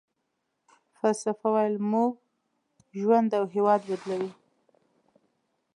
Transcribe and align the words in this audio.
فلسفه 0.97 1.47
ويل 1.53 1.75
مو 1.89 2.05
ژوند 2.99 3.29
او 3.37 3.43
هېواد 3.55 3.81
بدلوي. 3.89 4.31